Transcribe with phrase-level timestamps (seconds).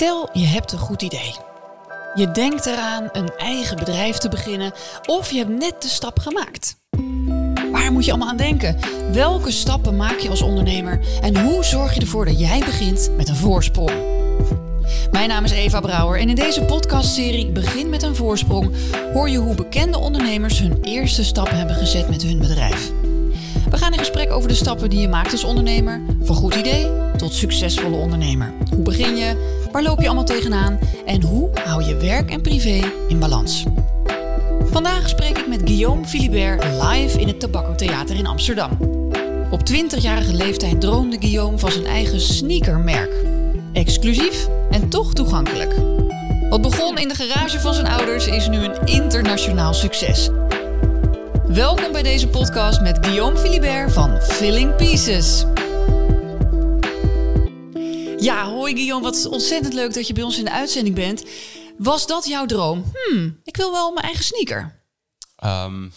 [0.00, 1.34] Stel, je hebt een goed idee.
[2.14, 4.72] Je denkt eraan een eigen bedrijf te beginnen
[5.06, 6.76] of je hebt net de stap gemaakt.
[7.72, 8.78] Waar moet je allemaal aan denken?
[9.12, 11.00] Welke stappen maak je als ondernemer?
[11.20, 13.92] En hoe zorg je ervoor dat jij begint met een voorsprong?
[15.10, 18.72] Mijn naam is Eva Brouwer en in deze podcastserie Begin met een voorsprong
[19.12, 22.90] hoor je hoe bekende ondernemers hun eerste stap hebben gezet met hun bedrijf.
[23.70, 26.86] We gaan in gesprek over de stappen die je maakt als ondernemer, van goed idee
[27.16, 28.52] tot succesvolle ondernemer.
[28.74, 29.58] Hoe begin je?
[29.72, 30.78] Waar loop je allemaal tegenaan?
[31.06, 33.64] En hoe hou je werk en privé in balans?
[34.70, 38.70] Vandaag spreek ik met Guillaume Philibert live in het Tabacco Theater in Amsterdam.
[39.50, 43.12] Op 20-jarige leeftijd droomde Guillaume van zijn eigen sneakermerk.
[43.72, 45.74] Exclusief en toch toegankelijk.
[46.48, 50.30] Wat begon in de garage van zijn ouders is nu een internationaal succes.
[51.54, 55.44] Welkom bij deze podcast met Guillaume Philibert van Filling Pieces.
[58.18, 61.24] Ja, hoi Guillaume, wat ontzettend leuk dat je bij ons in de uitzending bent.
[61.78, 62.84] Was dat jouw droom?
[62.92, 64.82] Hmm, ik wil wel mijn eigen sneaker.
[65.36, 65.88] Ehm,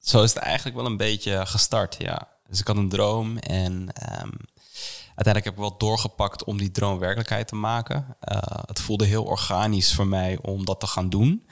[0.00, 2.28] zo is het eigenlijk wel een beetje gestart, ja.
[2.48, 4.30] Dus ik had een droom en ehm,
[5.14, 8.16] uiteindelijk heb ik wel doorgepakt om die droom werkelijkheid te maken.
[8.32, 11.46] Uh, het voelde heel organisch voor mij om dat te gaan doen.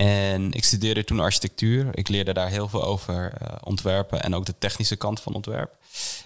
[0.00, 1.88] En ik studeerde toen architectuur.
[1.92, 5.76] Ik leerde daar heel veel over uh, ontwerpen en ook de technische kant van ontwerp.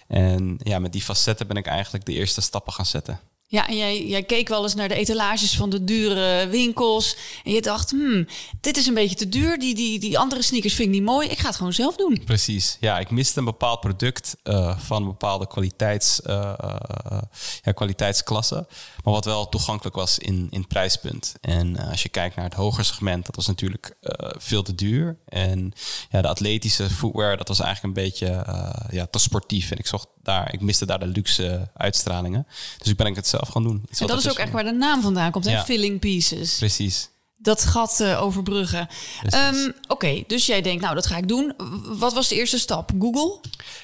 [0.07, 3.19] En ja, met die facetten ben ik eigenlijk de eerste stappen gaan zetten.
[3.47, 7.17] Ja, en jij, jij keek wel eens naar de etalages van de dure winkels.
[7.43, 8.27] En je dacht, hmm,
[8.61, 9.59] dit is een beetje te duur.
[9.59, 11.29] Die, die, die andere sneakers vind ik niet mooi.
[11.29, 12.21] Ik ga het gewoon zelf doen.
[12.25, 12.77] Precies.
[12.79, 17.21] Ja, ik miste een bepaald product uh, van een bepaalde kwaliteits, uh, uh,
[17.61, 18.67] ja, kwaliteitsklasse.
[19.03, 21.35] Maar wat wel toegankelijk was in, in prijspunt.
[21.41, 23.97] En als je kijkt naar het hogere segment, dat was natuurlijk
[24.37, 25.17] veel te duur.
[25.25, 25.73] En
[26.09, 28.45] ja, de atletische footwear, dat was eigenlijk een beetje
[28.91, 29.71] ja, te sportief.
[29.71, 32.47] En ik zocht daar, ik miste daar de luxe uitstralingen.
[32.77, 33.85] Dus ik ben ik het zelf gaan doen.
[33.99, 35.63] en dat is ook echt waar de naam vandaan komt, hè?
[35.63, 36.57] Filling Pieces.
[36.57, 37.09] Precies.
[37.45, 38.87] Dat gat uh, overbruggen.
[39.33, 41.53] Um, Oké, okay, dus jij denkt, nou, dat ga ik doen.
[41.97, 42.91] Wat was de eerste stap?
[42.99, 43.39] Google?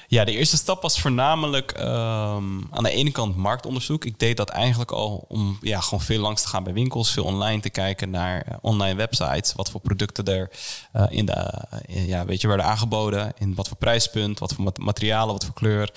[0.08, 4.04] Ja, de eerste stap was voornamelijk um, aan de ene kant marktonderzoek.
[4.04, 7.24] Ik deed dat eigenlijk al om ja, gewoon veel langs te gaan bij winkels, veel
[7.24, 9.52] online te kijken naar uh, online websites.
[9.52, 10.50] Wat voor producten er
[10.96, 13.32] uh, in de, ja, weet je, werden aangeboden.
[13.38, 15.90] In wat voor prijspunt, wat voor materialen, wat voor kleur.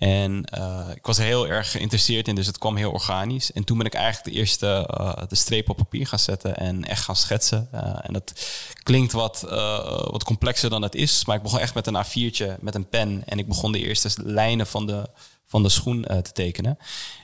[0.00, 3.52] En uh, ik was heel erg geïnteresseerd in, dus het kwam heel organisch.
[3.52, 6.84] En toen ben ik eigenlijk de eerste uh, de streep op papier gaan zetten en
[6.84, 7.68] echt gaan schetsen.
[7.74, 8.32] Uh, en dat
[8.82, 9.40] klinkt wat,
[10.10, 13.22] wat complexer dan het is, maar ik begon echt met een A4'tje, met een pen.
[13.26, 15.08] En ik begon de eerste lijnen van de,
[15.50, 16.78] van de schoen te tekenen.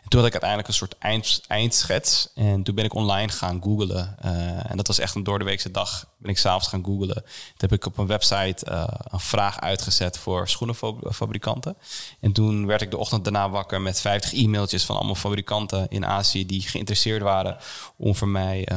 [0.06, 2.28] En toen had ik uiteindelijk een soort eind, eindschets.
[2.34, 4.16] En toen ben ik online gaan googlen.
[4.24, 6.06] Uh, en dat was echt een doordeweekse dag.
[6.18, 7.14] Ben ik s'avonds gaan googlen.
[7.14, 7.24] Toen
[7.56, 11.76] heb ik op een website uh, een vraag uitgezet voor schoenenfabrikanten.
[12.20, 16.06] En toen werd ik de ochtend daarna wakker met 50 e-mailtjes van allemaal fabrikanten in
[16.06, 17.56] Azië die geïnteresseerd waren
[17.96, 18.68] om voor mij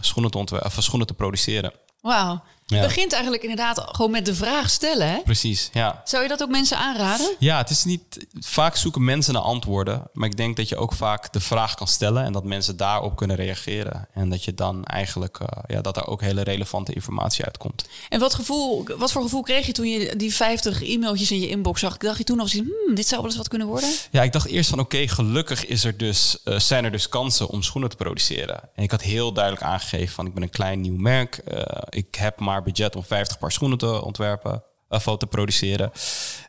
[0.00, 1.72] schoenen, te schoenen te produceren.
[2.00, 2.42] Wauw.
[2.68, 5.08] Je begint eigenlijk inderdaad gewoon met de vraag stellen.
[5.08, 5.20] Hè?
[5.24, 6.02] Precies, ja.
[6.04, 7.34] Zou je dat ook mensen aanraden?
[7.38, 8.26] Ja, het is niet.
[8.40, 10.02] Vaak zoeken mensen naar antwoorden.
[10.12, 13.16] Maar ik denk dat je ook vaak de vraag kan stellen en dat mensen daarop
[13.16, 14.08] kunnen reageren.
[14.12, 17.88] En dat je dan eigenlijk, uh, ja, dat er ook hele relevante informatie uitkomt.
[18.08, 21.48] En wat, gevoel, wat voor gevoel kreeg je toen je die 50 e-mailtjes in je
[21.48, 21.96] inbox zag?
[21.96, 23.90] Dacht je toen al, hmm, dit zou wel eens wat kunnen worden?
[24.10, 27.48] Ja, ik dacht eerst van oké, gelukkig is er dus, uh, zijn er dus kansen
[27.48, 28.60] om schoenen te produceren.
[28.74, 31.40] En ik had heel duidelijk aangegeven van ik ben een klein nieuw merk.
[31.48, 35.92] Uh, ik heb maar budget om 50 paar schoenen te ontwerpen of te produceren.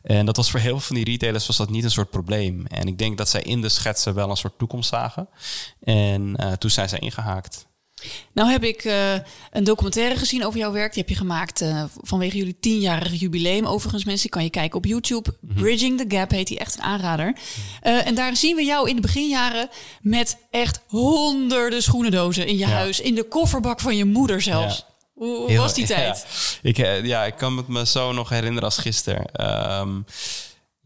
[0.02, 2.66] En dat was voor heel veel van die retailers was dat niet een soort probleem.
[2.66, 5.28] En ik denk dat zij in de schetsen wel een soort toekomst zagen.
[5.80, 7.66] En uh, toen zijn zij ingehaakt.
[8.32, 9.12] Nou heb ik uh,
[9.50, 10.92] een documentaire gezien over jouw werk.
[10.92, 13.66] Die heb je gemaakt uh, vanwege jullie tienjarige jubileum.
[13.66, 15.34] Overigens mensen, kan je kijken op YouTube.
[15.40, 15.54] -hmm.
[15.54, 17.36] Bridging the Gap heet die echt een aanrader.
[17.82, 19.68] Uh, en daar zien we jou in de beginjaren
[20.00, 22.68] met echt honderden schoenendozen in je ja.
[22.68, 23.00] huis.
[23.00, 24.84] In de kofferbak van je moeder zelfs.
[25.18, 26.26] Hoe, hoe was die tijd?
[26.62, 26.68] Ja.
[26.68, 29.50] Ik, ja, ik kan het me zo nog herinneren als gisteren.
[29.80, 30.04] Um,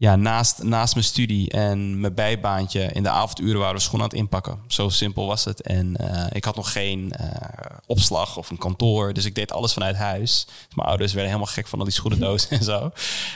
[0.03, 4.09] ja, naast, naast mijn studie en mijn bijbaantje in de avonduren waren we schoenen aan
[4.09, 4.59] het inpakken.
[4.67, 5.61] Zo simpel was het.
[5.61, 7.27] En uh, ik had nog geen uh,
[7.85, 10.47] opslag of een kantoor, dus ik deed alles vanuit huis.
[10.75, 12.91] Mijn ouders werden helemaal gek van al die schoenendozen en zo.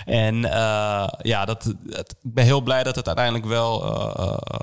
[0.06, 3.95] En uh, ja, dat, ik ben heel blij dat het uiteindelijk wel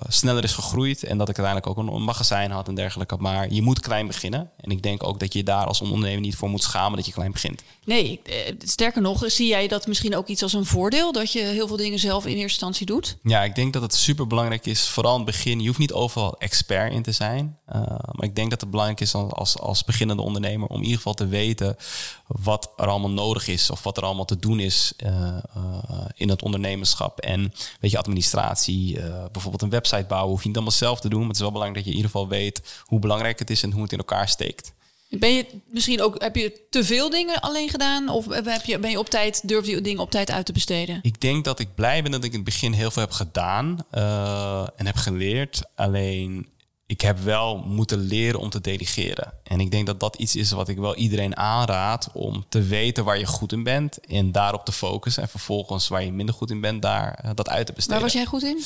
[0.08, 3.17] sneller is gegroeid en dat ik uiteindelijk ook een, een magazijn had en dergelijke.
[3.17, 4.50] Maar je moet klein beginnen.
[4.56, 7.12] En ik denk ook dat je daar als ondernemer niet voor moet schamen dat je
[7.12, 7.62] klein begint.
[7.84, 8.20] Nee,
[8.58, 11.76] sterker nog, zie jij dat misschien ook iets als een voordeel dat je heel veel
[11.76, 13.17] dingen zelf in eerste instantie doet?
[13.23, 15.61] Ja, ik denk dat het super belangrijk is, vooral in het begin.
[15.61, 17.58] Je hoeft niet overal expert in te zijn.
[17.69, 20.96] Uh, maar ik denk dat het belangrijk is als, als beginnende ondernemer om in ieder
[20.96, 21.76] geval te weten
[22.26, 25.11] wat er allemaal nodig is of wat er allemaal te doen is uh,
[25.56, 27.20] uh, in het ondernemerschap.
[27.20, 29.00] En weet je, administratie,
[29.32, 31.19] bijvoorbeeld een website bouwen, hoef je niet allemaal zelf te doen.
[31.19, 33.62] Maar het is wel belangrijk dat je in ieder geval weet hoe belangrijk het is
[33.62, 34.73] en hoe het in elkaar steekt.
[35.19, 38.08] Ben je misschien ook, heb je te veel dingen alleen gedaan?
[38.08, 40.99] Of heb je, ben je op tijd, durf je dingen op tijd uit te besteden?
[41.02, 43.87] Ik denk dat ik blij ben dat ik in het begin heel veel heb gedaan
[43.94, 45.62] uh, en heb geleerd.
[45.75, 46.49] Alleen
[46.86, 49.32] ik heb wel moeten leren om te delegeren.
[49.42, 53.04] En ik denk dat dat iets is wat ik wel iedereen aanraad om te weten
[53.04, 55.22] waar je goed in bent en daarop te focussen.
[55.22, 58.00] En vervolgens waar je minder goed in bent, daar uh, dat uit te besteden.
[58.00, 58.62] Waar was jij goed in?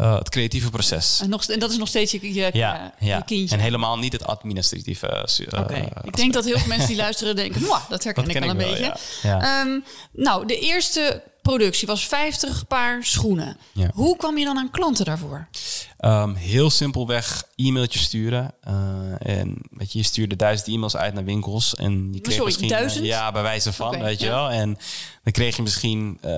[0.00, 1.20] Uh, het creatieve proces.
[1.22, 3.20] En, nog, en dat is nog steeds je, je, ja, je ja.
[3.20, 3.56] kindje.
[3.56, 5.26] En helemaal niet het administratieve.
[5.56, 5.92] Okay.
[6.04, 8.56] Ik denk dat heel veel mensen die luisteren denken, dat herken dat ik wel een
[8.56, 8.96] wel, beetje.
[9.22, 9.60] Ja.
[9.60, 13.56] Um, nou, de eerste productie was 50 paar schoenen.
[13.72, 13.90] Ja.
[13.94, 15.48] Hoe kwam je dan aan klanten daarvoor?
[16.00, 18.54] Um, heel simpelweg e-mailtjes sturen.
[18.68, 18.74] Uh,
[19.18, 21.74] en weet je, je stuurde duizend e-mails uit naar winkels.
[21.74, 23.04] En je kreeg Sorry, misschien, duizend?
[23.04, 24.50] ja, bij wijze van, weet je wel.
[24.50, 24.78] En
[25.22, 26.32] dan kreeg je misschien uh,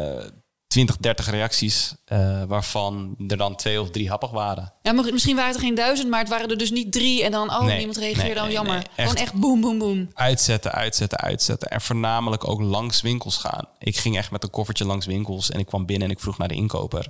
[0.71, 4.73] 20, 30 reacties, uh, waarvan er dan twee of drie happig waren.
[4.83, 7.25] Ja, misschien waren het er geen duizend, maar het waren er dus niet drie.
[7.25, 8.75] En dan, oh, Nee, niemand reageerde, nee, dan nee, jammer.
[8.75, 9.25] nee, Gewoon echt.
[9.25, 10.11] echt boem, boem, boem.
[10.15, 11.71] Uitzetten, uitzetten, uitzetten.
[11.71, 13.65] En voornamelijk ook langs winkels gaan.
[13.79, 16.39] Ik ging echt met een koffertje langs winkels en ik kwam binnen en ik vroeg
[16.39, 17.05] naar de inkoper.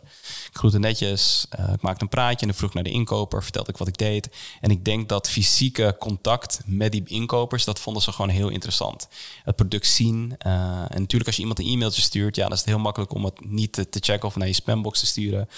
[0.50, 3.70] Ik groette netjes, uh, ik maakte een praatje en ik vroeg naar de inkoper, vertelde
[3.70, 4.28] ik wat ik deed.
[4.60, 9.08] En ik denk dat fysieke contact met die inkopers, dat vonden ze gewoon heel interessant.
[9.44, 10.34] Het product zien.
[10.46, 13.14] Uh, en natuurlijk als je iemand een e-mailtje stuurt, ja, dan is het heel makkelijk
[13.14, 15.48] om het niet te, te checken of naar je spambox te sturen.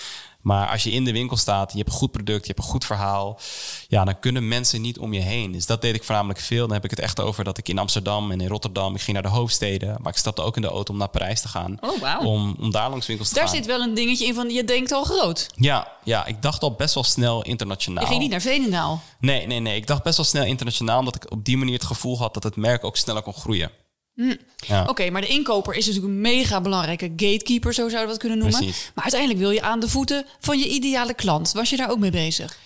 [0.43, 2.71] Maar als je in de winkel staat, je hebt een goed product, je hebt een
[2.71, 3.41] goed verhaal,
[3.89, 5.53] ja, dan kunnen mensen niet om je heen.
[5.53, 6.67] Dus dat deed ik voornamelijk veel.
[6.67, 9.13] Dan heb ik het echt over dat ik in Amsterdam en in Rotterdam, ik ging
[9.13, 11.79] naar de hoofdsteden, maar ik stapte ook in de auto om naar Parijs te gaan.
[11.81, 12.27] Oh.
[12.27, 13.55] Om, om daar langs winkels te Daar gaan.
[13.57, 15.47] zit wel een dingetje in van, je denkt al groot.
[15.57, 18.03] Ja, ja, ik dacht al best wel snel internationaal.
[18.03, 19.03] Je ging niet naar Veenendaal.
[19.21, 19.77] Nee, nee, nee.
[19.77, 22.43] Ik dacht best wel snel internationaal, omdat ik op die manier het gevoel had dat
[22.43, 23.71] het merk ook sneller kon groeien.
[24.15, 24.35] Hm.
[24.57, 24.85] Ja.
[24.89, 28.39] Oké, maar de inkoper is natuurlijk een mega belangrijke gatekeeper, zo zouden we dat kunnen
[28.39, 28.59] noemen.
[28.59, 28.91] Precies.
[28.95, 31.53] Maar uiteindelijk wil je aan de voeten van je ideale klant.
[31.53, 32.59] Was je daar ook mee bezig?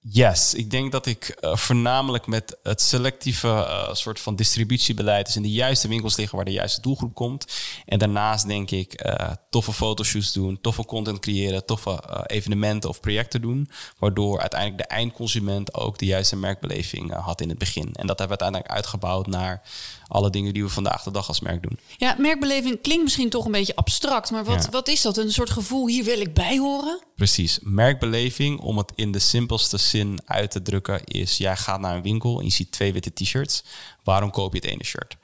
[0.00, 5.36] Yes, ik denk dat ik uh, voornamelijk met het selectieve uh, soort van distributiebeleid, dus
[5.36, 7.46] in de juiste winkels liggen waar de juiste doelgroep komt.
[7.86, 13.40] En daarnaast denk ik uh, toffe fotoshoots doen, toffe content creëren, toffe evenementen of projecten
[13.40, 17.94] doen, waardoor uiteindelijk de eindconsument ook de juiste merkbeleving had in het begin.
[17.94, 19.62] En dat hebben we uiteindelijk uitgebouwd naar
[20.08, 21.78] alle dingen die we vandaag de dag als merk doen.
[21.96, 24.70] Ja, merkbeleving klinkt misschien toch een beetje abstract, maar wat, Ja.
[24.70, 25.16] wat is dat?
[25.16, 27.02] Een soort gevoel, hier wil ik bij horen?
[27.16, 27.58] Precies.
[27.62, 32.02] Merkbeleving, om het in de simpelste zin uit te drukken, is: jij gaat naar een
[32.02, 33.64] winkel en je ziet twee witte t-shirts.
[34.04, 35.16] Waarom koop je het ene shirt?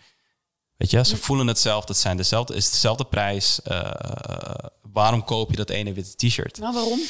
[0.77, 3.61] Weet je, ze voelen hetzelfde, het zijn dezelfde, is dezelfde prijs.
[3.69, 3.91] Uh,
[4.93, 6.59] waarom koop je dat ene witte t-shirt?
[6.59, 7.01] Nou, waarom?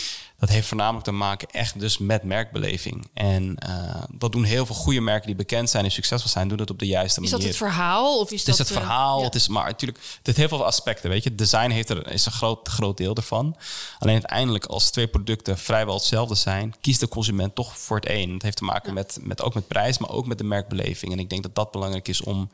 [0.44, 3.06] Dat heeft voornamelijk te maken echt dus met merkbeleving.
[3.14, 6.58] En uh, dat doen heel veel goede merken die bekend zijn en succesvol zijn, doen
[6.58, 7.46] het op de juiste Is manier.
[7.46, 8.18] dat het verhaal?
[8.18, 9.24] Of is Het is dat het eh, verhaal, ja.
[9.24, 11.34] het is maar natuurlijk, het heeft heel veel aspecten, weet je.
[11.34, 13.56] Design heeft er, is een groot, groot deel ervan.
[13.98, 18.32] Alleen uiteindelijk, als twee producten vrijwel hetzelfde zijn, kiest de consument toch voor het een.
[18.32, 21.12] Het heeft te maken met, met ook met prijs, maar ook met de merkbeleving.
[21.12, 22.50] En ik denk dat dat belangrijk is om,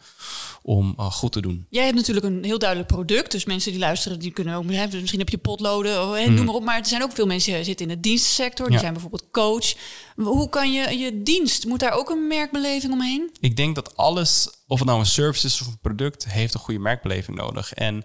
[0.62, 1.66] om uh, goed te doen.
[1.70, 3.30] Jij hebt natuurlijk een heel duidelijk product.
[3.30, 6.34] Dus mensen die luisteren, die kunnen ook misschien heb je potloden, of, hè, Mhm.
[6.34, 6.64] noem maar op.
[6.64, 8.64] Maar er zijn ook veel mensen die zitten in de dienstensector.
[8.66, 8.80] Die Ja.
[8.80, 9.74] zijn bijvoorbeeld coach.
[10.16, 13.30] Hoe kan je je dienst, moet daar ook een merkbeleving omheen?
[13.40, 16.60] Ik denk dat alles, of het nou een service is of een product, heeft een
[16.60, 17.72] goede merkbeleving nodig.
[17.74, 18.04] En ik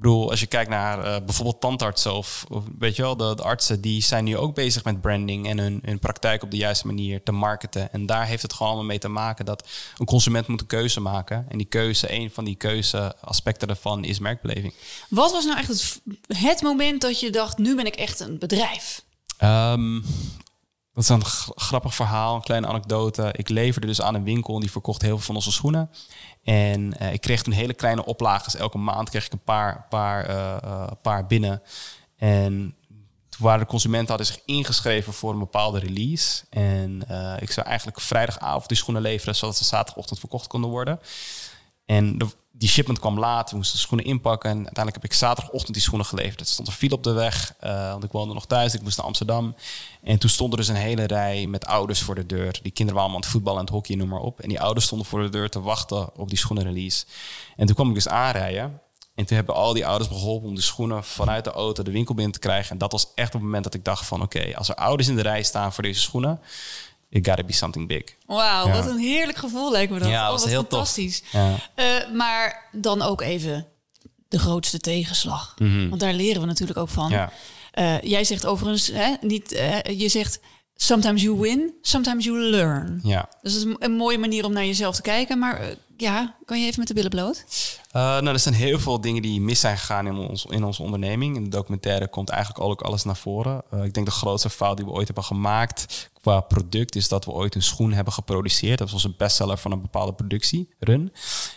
[0.00, 3.42] bedoel, als je kijkt naar uh, bijvoorbeeld tandartsen of, of, weet je wel, de, de,
[3.42, 6.86] artsen, die zijn nu ook bezig met branding en hun, hun praktijk op de juiste
[6.86, 7.92] manier te marketen.
[7.92, 11.00] En daar heeft het gewoon allemaal mee te maken dat een consument moet een keuze
[11.00, 11.46] maken.
[11.48, 14.74] En die keuze, een van die keuzeaspecten daarvan is merkbeleving.
[15.08, 18.38] Wat was nou echt het, het moment dat je dacht, nu ben ik echt een
[18.38, 19.04] bedrijf?
[19.42, 20.04] Um,
[21.06, 23.32] dat is een grappig verhaal, een kleine anekdote.
[23.36, 25.90] Ik leverde dus aan een winkel en die verkocht heel veel van onze schoenen.
[26.42, 28.56] En uh, ik kreeg toen hele kleine oplages.
[28.56, 31.62] Elke maand kreeg ik een paar, paar, uh, uh, paar binnen.
[32.16, 32.74] En
[33.28, 36.44] toen waren de consumenten hadden zich ingeschreven voor een bepaalde release.
[36.50, 37.02] En
[37.38, 41.00] ik zou eigenlijk vrijdagavond die schoenen leveren, zodat ze zaterdagochtend verkocht konden worden.
[41.86, 42.26] En de,
[42.60, 44.50] die shipment kwam laat, we moesten de schoenen inpakken.
[44.50, 46.40] En uiteindelijk heb ik zaterdagochtend die schoenen geleverd.
[46.40, 48.74] Het stond een file op de weg, uh, want ik woonde nog thuis.
[48.74, 49.54] Ik moest naar Amsterdam.
[50.02, 52.58] En toen stond er dus een hele rij met ouders voor de deur.
[52.62, 54.40] Die kinderen waren aan het voetballen en het hockey, noem maar op.
[54.40, 57.04] En die ouders stonden voor de deur te wachten op die schoenenrelease.
[57.56, 58.80] En toen kwam ik dus aanrijden.
[59.14, 62.14] En toen hebben al die ouders geholpen om de schoenen vanuit de auto de winkel
[62.14, 62.70] binnen te krijgen.
[62.70, 64.22] En dat was echt op het moment dat ik dacht van...
[64.22, 66.40] oké, als er ouders in de rij staan voor deze schoenen...
[67.10, 68.02] it gotta be something big.
[68.26, 68.72] Wauw, ja.
[68.72, 70.08] wat een heerlijk gevoel lijkt me dat.
[70.08, 71.22] Ja, oh, was wat heel fantastisch.
[71.32, 71.54] Ja.
[71.76, 73.66] Uh, maar dan ook even
[74.28, 75.54] de grootste tegenslag?
[75.88, 77.10] Want daar leren we natuurlijk ook van.
[77.10, 77.32] Ja.
[77.70, 80.40] Eh, jij zegt overigens, hè, niet, eh, je zegt
[80.74, 83.00] sometimes you win, sometimes you learn.
[83.02, 83.28] Ja.
[83.42, 85.38] Dus dat is een, mooie manier om naar jezelf te kijken.
[85.38, 85.68] Maar eh,
[86.00, 87.44] ja, kan je even met de billen bloot?
[87.86, 90.82] Uh, nou, er zijn heel veel dingen die mis zijn gegaan in, ons, in onze
[90.82, 91.36] onderneming.
[91.36, 93.62] In de documentaire komt eigenlijk ook alles naar voren.
[93.74, 97.24] Uh, ik denk de grootste fout die we ooit hebben gemaakt qua product is dat
[97.24, 98.78] we ooit een schoen hebben geproduceerd.
[98.78, 101.12] Dat was een bestseller van een bepaalde productierun.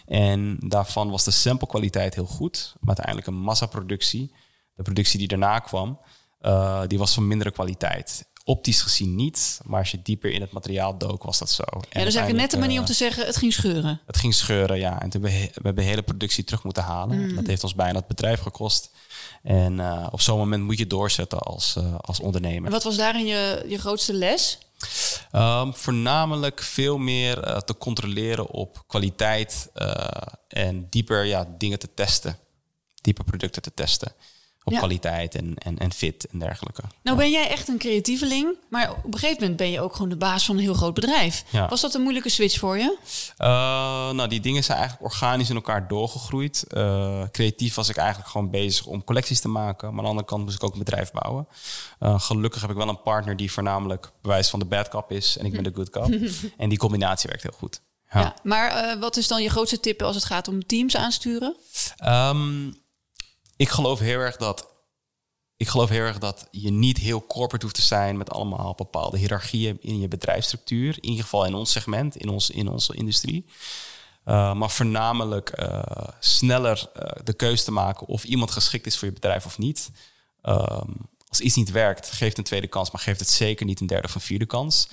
[0.05, 4.31] En daarvan was de samplekwaliteit heel goed, maar uiteindelijk een massaproductie.
[4.75, 5.99] De productie die daarna kwam,
[6.41, 10.51] uh, die was van mindere kwaliteit optisch gezien niet, maar als je dieper in het
[10.51, 11.63] materiaal dook, was dat zo.
[11.63, 14.01] En ja, dus eigenlijk net een manier om te zeggen, het ging scheuren.
[14.05, 15.01] Het ging scheuren, ja.
[15.01, 17.19] En toen we, we hebben de hele productie terug moeten halen.
[17.19, 17.35] Mm.
[17.35, 18.91] Dat heeft ons bijna het bedrijf gekost.
[19.43, 22.65] En uh, op zo'n moment moet je doorzetten als, uh, als ondernemer.
[22.65, 24.57] En wat was daarin je, je grootste les?
[25.31, 29.69] Um, voornamelijk veel meer uh, te controleren op kwaliteit
[30.47, 32.37] en dieper ja, dingen te testen.
[33.01, 34.15] Dieper producten te testen
[34.63, 34.77] op ja.
[34.77, 36.81] kwaliteit en, en, en fit en dergelijke.
[37.03, 40.09] Nou ben jij echt een creatieveling, maar op een gegeven moment ben je ook gewoon
[40.09, 41.43] de baas van een heel groot bedrijf.
[41.49, 41.67] Ja.
[41.67, 42.97] Was dat een moeilijke switch voor je?
[43.39, 43.47] Uh,
[44.11, 46.65] nou, die dingen zijn eigenlijk organisch in elkaar doorgegroeid.
[46.71, 49.89] Uh, creatief was ik eigenlijk gewoon bezig om collecties te maken.
[49.89, 51.47] Maar aan de andere kant moest ik ook een bedrijf bouwen.
[51.99, 55.37] Uh, gelukkig heb ik wel een partner die voornamelijk bewijs van de bad cop is
[55.37, 56.13] en ik ben de good cop.
[56.57, 57.81] en die combinatie werkt heel goed.
[58.11, 58.19] Ja.
[58.19, 61.55] ja maar wat is dan je grootste tip als het gaat om teams aansturen?
[62.05, 62.82] Um,
[63.55, 64.71] ik geloof heel erg dat.
[65.57, 69.17] Ik geloof heel erg dat je niet heel corporate hoeft te zijn met allemaal bepaalde
[69.17, 70.95] hiërarchieën in je bedrijfsstructuur.
[70.95, 73.45] In ieder geval in ons segment, in, ons, in onze industrie.
[74.25, 75.83] Uh, maar voornamelijk uh,
[76.19, 79.91] sneller uh, de keuze te maken of iemand geschikt is voor je bedrijf of niet.
[80.43, 83.87] Um, als iets niet werkt, geef een tweede kans, maar geef het zeker niet een
[83.87, 84.87] derde of vierde kans.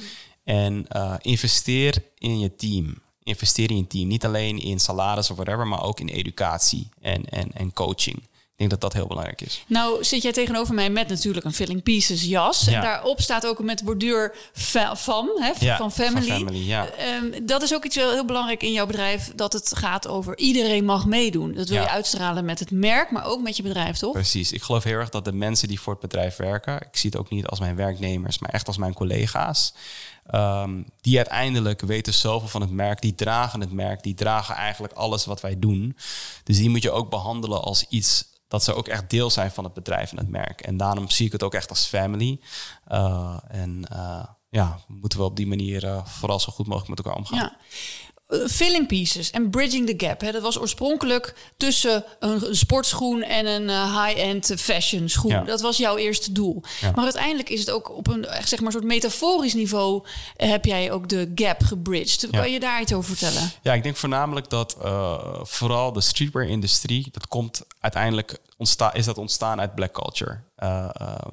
[0.45, 0.87] En
[1.21, 3.03] investeer in je team.
[3.23, 4.09] Investeer in je team.
[4.09, 8.29] Niet alleen in salaris of whatever, maar ook in educatie en, en, en coaching.
[8.61, 9.65] Ik denk dat dat heel belangrijk is.
[9.67, 12.65] Nou zit jij tegenover mij met natuurlijk een Filling Pieces jas.
[12.65, 12.73] Ja.
[12.73, 16.27] En daarop staat ook met borduur van, hè, Ja, van Family.
[16.27, 16.87] van Family, ja.
[16.87, 19.33] Ehm, dat is ook iets heel, heel belangrijk in jouw bedrijf.
[19.35, 21.55] Dat het gaat over iedereen mag meedoen.
[21.55, 24.13] Dat wil je uitstralen met het merk, maar ook met je bedrijf, toch?
[24.13, 24.53] Precies.
[24.53, 27.19] Ik geloof heel erg dat de mensen die voor het bedrijf werken, ik zie het
[27.19, 29.75] ook niet als mijn werknemers, maar echt als mijn collega's,
[30.27, 34.93] ehm, die uiteindelijk weten zoveel van het merk, die dragen het merk, die dragen eigenlijk
[34.93, 35.97] alles wat wij doen.
[36.45, 39.65] Dus die moet je ook behandelen als iets dat ze ook echt deel zijn van
[39.65, 40.61] het bedrijf en het merk.
[40.61, 42.41] En daarom zie ik het ook echt als family.
[42.89, 46.99] Uh, en uh, ja, moeten we op die manier uh, vooral zo goed mogelijk met
[46.99, 47.39] elkaar omgaan.
[47.39, 47.57] Ja.
[48.49, 50.21] Filling pieces en bridging the gap.
[50.21, 50.33] Hè.
[50.33, 55.31] Dat was oorspronkelijk tussen een, een sportschoen en een uh, high-end fashion schoen.
[55.31, 55.43] Ja.
[55.43, 56.63] Dat was jouw eerste doel.
[56.81, 56.91] Ja.
[56.95, 60.05] Maar uiteindelijk is het ook op een echt, zeg maar, soort metaforisch niveau...
[60.37, 62.29] uh, heb jij ook de gap gebridged.
[62.31, 62.41] Ja.
[62.41, 63.51] Kan je daar iets over vertellen?
[63.63, 67.09] Ja, ik denk voornamelijk dat uh, vooral de streetwear-industrie...
[67.13, 70.41] dat komt uiteindelijk ontstaan, is dat ontstaan uit black culture.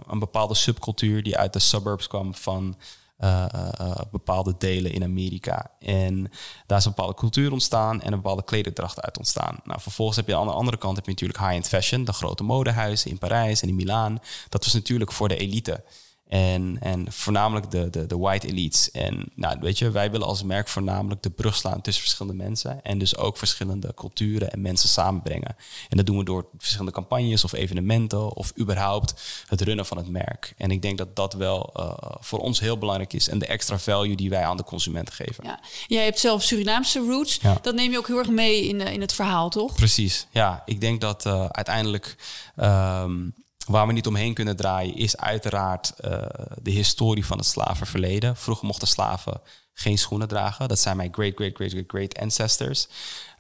[0.08, 2.78] Een bepaalde subcultuur die uit de suburbs kwam van...
[3.24, 3.46] Uh,
[3.82, 5.72] uh, bepaalde delen in Amerika.
[5.80, 6.32] En
[6.66, 9.58] daar is een bepaalde cultuur ontstaan en een bepaalde klederdracht uit ontstaan.
[9.64, 12.44] Nou, vervolgens heb je aan de andere kant heb je natuurlijk high-end fashion, de grote
[12.44, 14.20] modehuizen in Parijs en in Milaan.
[14.50, 15.84] Dat was natuurlijk voor de elite.
[16.28, 18.92] En, en voornamelijk de, de, de white elites.
[18.92, 22.84] En nou, weet je, wij willen als merk voornamelijk de brug slaan tussen verschillende mensen.
[22.84, 25.56] En dus ook verschillende culturen en mensen samenbrengen.
[25.90, 29.14] En dat doen we door verschillende campagnes of evenementen of überhaupt
[29.48, 30.54] het runnen van het merk.
[30.58, 33.30] En ik denk dat dat wel uh, voor ons heel belangrijk is.
[33.30, 35.44] En de extra value die wij aan de consument geven.
[35.44, 35.60] Ja.
[35.88, 37.40] Jij hebt zelf Surinaamse roots.
[37.42, 37.58] Ja.
[37.62, 39.76] Dat neem je ook heel erg mee in, in het verhaal, toch?
[39.76, 40.62] Precies, ja.
[40.66, 42.16] Ik denk dat uh, uiteindelijk...
[42.56, 43.34] Um,
[43.68, 46.22] Waar we niet omheen kunnen draaien is uiteraard uh,
[46.62, 48.36] de historie van het slavenverleden.
[48.36, 49.42] Vroeger mochten slaven
[49.74, 50.68] geen schoenen dragen.
[50.68, 52.88] Dat zijn mijn great, great, great, great, great ancestors.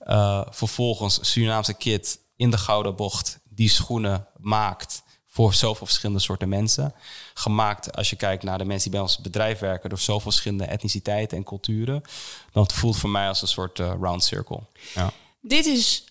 [0.07, 6.49] Uh, vervolgens Surinaamse kid in de gouden bocht die schoenen maakt voor zoveel verschillende soorten
[6.49, 6.93] mensen.
[7.33, 10.65] Gemaakt als je kijkt naar de mensen die bij ons bedrijf werken door zoveel verschillende
[10.65, 12.01] etniciteiten en culturen.
[12.51, 14.59] Dan het voelt voor mij als een soort uh, round circle.
[14.95, 15.11] Ja.
[15.41, 16.03] Dit is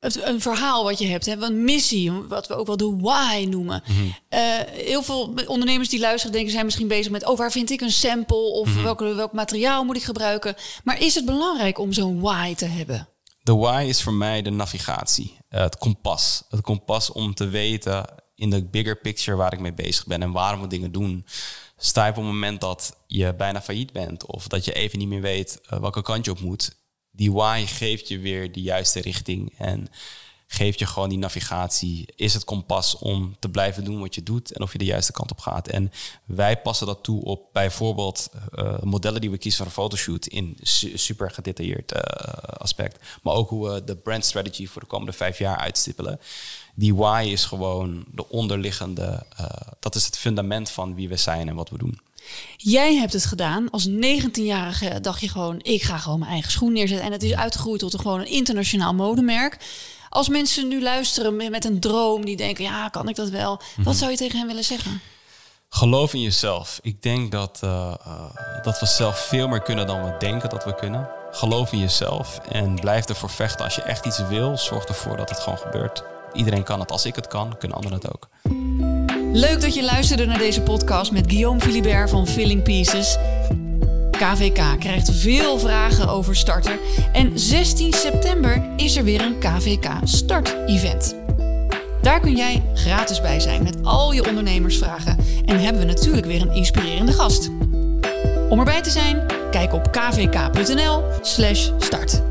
[0.00, 3.46] het, een verhaal wat je hebt, hè, een missie, wat we ook wel de why
[3.50, 3.82] noemen.
[3.86, 3.92] Mhm.
[3.92, 4.38] Mm -hmm.
[4.38, 7.80] uh, heel veel ondernemers die luisteren denken zijn misschien bezig met, oh waar vind ik
[7.80, 8.68] een sample of Mhm.
[8.68, 8.84] mm -hmm.
[8.84, 10.54] welk, welk materiaal moet ik gebruiken.
[10.84, 13.08] Maar is het belangrijk om zo'n why te hebben?
[13.42, 16.42] De why is voor mij de navigatie, uh, het kompas.
[16.48, 20.32] Het kompas om te weten in de bigger picture waar ik mee bezig ben en
[20.32, 21.24] waarom we dingen doen.
[21.76, 25.08] Sta je op het moment dat je bijna failliet bent of dat je even niet
[25.08, 26.76] meer weet uh, welke kant je op moet,
[27.18, 29.88] die why geeft je weer de juiste richting en
[30.46, 32.08] geeft je gewoon die navigatie.
[32.16, 35.12] Is het kompas om te blijven doen wat je doet en of je de juiste
[35.12, 35.68] kant op gaat.
[35.68, 35.92] En
[36.24, 40.56] wij passen dat toe op bijvoorbeeld uh, modellen die we kiezen voor een fotoshoot in
[40.94, 42.00] super gedetailleerd uh,
[42.42, 42.98] aspect.
[43.22, 46.20] Maar ook hoe we de brand strategy voor de komende vijf jaar uitstippelen.
[46.74, 49.46] Die why is gewoon de onderliggende, uh,
[49.80, 52.00] dat is het fundament van wie we zijn en wat we doen.
[52.56, 53.70] Jij hebt het gedaan.
[53.70, 57.06] Als 19-jarige dacht je gewoon, ik ga gewoon mijn eigen schoen neerzetten.
[57.06, 59.56] En het is uitgegroeid tot een, gewoon een internationaal modemerk.
[60.08, 63.50] Als mensen nu luisteren met een droom, die denken, ja, kan ik dat wel?
[63.56, 63.94] Wat mhm.
[63.94, 65.00] zou je tegen hen willen zeggen?
[65.68, 66.78] Geloof in jezelf.
[66.82, 67.94] Ik denk dat, uh,
[68.62, 71.08] dat we zelf veel meer kunnen dan we denken dat we kunnen.
[71.30, 73.64] Geloof in jezelf en blijf ervoor vechten.
[73.64, 76.02] Als je echt iets wil, zorg ervoor dat het gewoon gebeurt.
[76.32, 76.90] Iedereen kan het.
[76.90, 78.28] Als ik het kan, kunnen anderen het ook.
[79.32, 83.16] Leuk dat je luisterde naar deze podcast met Guillaume Philibert van Filling Pieces.
[84.10, 86.78] KVK krijgt veel vragen over starter.
[87.12, 91.16] En 16 september is er weer een KVK Start-event.
[92.02, 95.16] Daar kun jij gratis bij zijn met al je ondernemersvragen.
[95.44, 97.48] En hebben we natuurlijk weer een inspirerende gast.
[98.48, 102.22] Om erbij te zijn, kijk op kvk.nl/start.